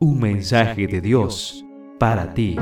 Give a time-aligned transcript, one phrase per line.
[0.00, 1.64] Un mensaje de Dios
[1.98, 2.54] para ti.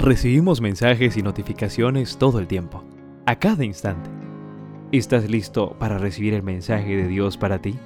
[0.00, 2.82] Recibimos mensajes y notificaciones todo el tiempo,
[3.26, 4.10] a cada instante.
[4.90, 7.78] ¿Estás listo para recibir el mensaje de Dios para ti?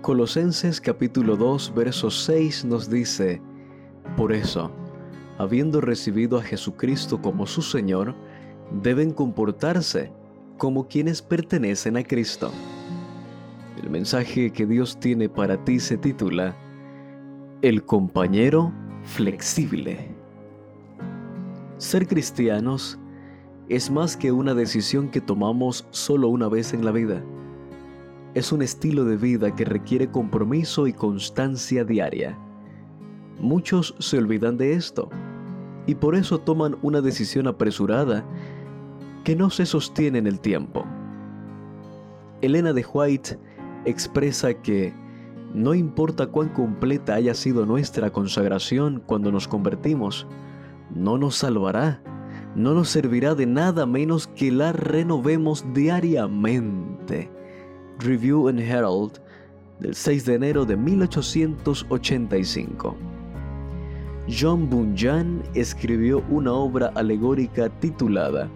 [0.00, 3.42] Colosenses capítulo 2, verso 6 nos dice,
[4.16, 4.70] Por eso,
[5.36, 8.14] habiendo recibido a Jesucristo como su Señor,
[8.80, 10.12] deben comportarse
[10.56, 12.52] como quienes pertenecen a Cristo.
[13.82, 16.56] El mensaje que Dios tiene para ti se titula
[17.64, 20.14] El compañero flexible.
[21.78, 22.98] Ser cristianos
[23.70, 27.24] es más que una decisión que tomamos solo una vez en la vida.
[28.34, 32.38] Es un estilo de vida que requiere compromiso y constancia diaria.
[33.40, 35.08] Muchos se olvidan de esto
[35.86, 38.26] y por eso toman una decisión apresurada
[39.24, 40.84] que no se sostiene en el tiempo.
[42.42, 43.38] Elena de White
[43.86, 44.92] expresa que
[45.54, 50.26] no importa cuán completa haya sido nuestra consagración cuando nos convertimos,
[50.92, 52.02] no nos salvará,
[52.56, 57.30] no nos servirá de nada menos que la renovemos diariamente.
[58.00, 59.20] Review Herald
[59.78, 62.96] del 6 de enero de 1885.
[64.28, 68.50] John Bunyan escribió una obra alegórica titulada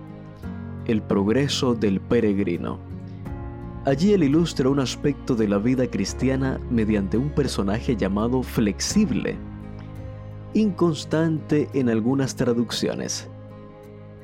[0.86, 2.87] El progreso del peregrino.
[3.84, 9.36] Allí él ilustra un aspecto de la vida cristiana mediante un personaje llamado flexible,
[10.52, 13.28] inconstante en algunas traducciones.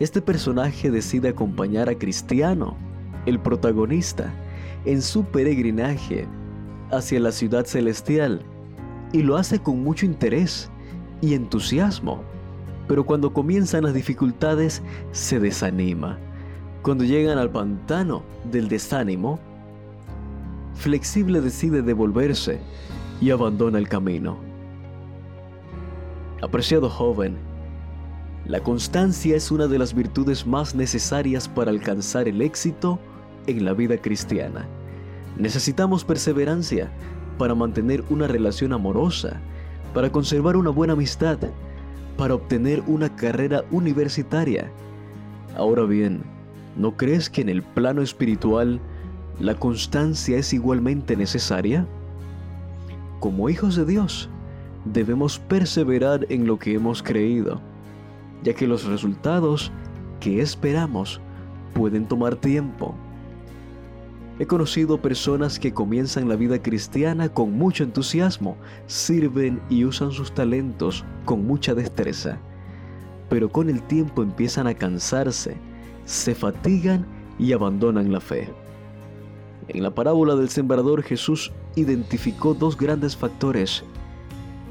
[0.01, 2.77] Este personaje decide acompañar a Cristiano,
[3.27, 4.35] el protagonista,
[4.85, 6.27] en su peregrinaje
[6.91, 8.43] hacia la ciudad celestial
[9.13, 10.71] y lo hace con mucho interés
[11.21, 12.23] y entusiasmo.
[12.89, 16.19] Pero cuando comienzan las dificultades, se desanima.
[16.85, 19.39] Cuando llegan al pantano del desánimo,
[20.75, 22.61] Flexible decide devolverse
[23.23, 24.37] y abandona el camino.
[26.43, 27.39] Apreciado joven,
[28.45, 32.99] la constancia es una de las virtudes más necesarias para alcanzar el éxito
[33.47, 34.69] en la vida cristiana.
[35.39, 36.93] Necesitamos perseverancia
[37.39, 39.41] para mantener una relación amorosa,
[39.95, 41.39] para conservar una buena amistad,
[42.19, 44.71] para obtener una carrera universitaria.
[45.57, 46.34] Ahora bien,
[46.77, 48.81] ¿no crees que en el plano espiritual
[49.41, 51.87] la constancia es igualmente necesaria?
[53.21, 54.29] Como hijos de Dios,
[54.85, 57.61] debemos perseverar en lo que hemos creído,
[58.43, 59.73] ya que los resultados
[60.21, 61.21] que esperamos
[61.75, 62.95] pueden tomar tiempo.
[64.39, 68.57] He conocido personas que comienzan la vida cristiana con mucho entusiasmo,
[68.87, 72.39] sirven y usan sus talentos con mucha destreza,
[73.31, 75.57] pero con el tiempo empiezan a cansarse,
[76.05, 77.07] se fatigan
[77.39, 78.53] y abandonan la fe.
[79.69, 83.83] En la parábola del sembrador Jesús identificó dos grandes factores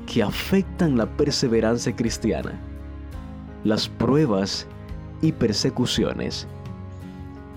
[0.05, 2.59] que afectan la perseverancia cristiana,
[3.63, 4.67] las pruebas
[5.21, 6.47] y persecuciones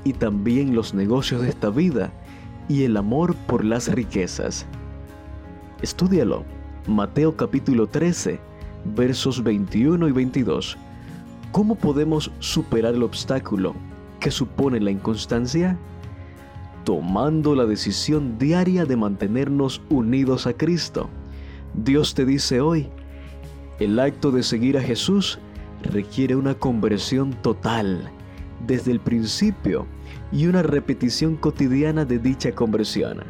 [0.05, 2.13] y también los negocios de esta vida
[2.69, 4.67] y el amor por las riquezas.
[5.83, 6.45] Estúdialo.
[6.87, 8.39] Mateo capítulo 13,
[8.95, 10.79] versos 21 y 22.
[11.57, 13.75] ¿Cómo podemos superar el obstáculo
[14.21, 15.79] que supone la inconstancia?
[16.85, 21.09] Tomando la decisión diaria de mantenernos unidos a Cristo.
[21.73, 22.91] Dios te dice hoy,
[23.81, 25.39] el acto de seguir a Jesús
[25.83, 28.03] requiere una conversión total
[28.67, 29.87] desde el principio
[30.33, 33.21] y una repetición cotidiana de dicha conversión.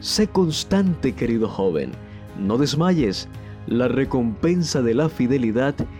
[0.00, 1.92] Sé constante, querido joven,
[2.36, 3.28] no desmayes,
[3.68, 5.99] la recompensa de la fidelidad es